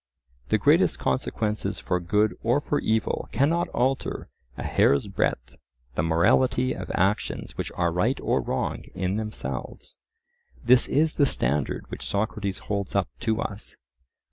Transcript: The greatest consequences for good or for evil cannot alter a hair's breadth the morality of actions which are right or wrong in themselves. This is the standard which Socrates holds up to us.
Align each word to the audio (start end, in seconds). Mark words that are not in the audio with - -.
The 0.49 0.57
greatest 0.57 0.97
consequences 0.97 1.77
for 1.77 1.99
good 1.99 2.33
or 2.41 2.59
for 2.59 2.79
evil 2.79 3.29
cannot 3.31 3.67
alter 3.67 4.29
a 4.57 4.63
hair's 4.63 5.05
breadth 5.05 5.57
the 5.93 6.01
morality 6.01 6.73
of 6.73 6.89
actions 6.95 7.55
which 7.55 7.71
are 7.75 7.91
right 7.91 8.19
or 8.19 8.41
wrong 8.41 8.85
in 8.95 9.17
themselves. 9.17 9.99
This 10.63 10.87
is 10.87 11.17
the 11.17 11.27
standard 11.27 11.85
which 11.91 12.03
Socrates 12.07 12.57
holds 12.65 12.95
up 12.95 13.09
to 13.19 13.41
us. 13.41 13.77